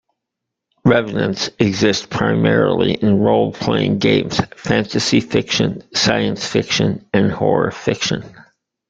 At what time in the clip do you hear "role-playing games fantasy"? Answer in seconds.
3.19-5.19